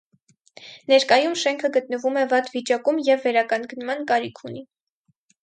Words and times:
Ներկայում 0.91 1.35
շենքը 1.41 1.71
գտնվում 1.75 2.17
է 2.23 2.23
վատ 2.33 2.49
վիճակում 2.55 3.03
և 3.11 3.23
վերականգնման 3.27 4.03
կարիք 4.15 4.43
ունի։ 4.51 4.67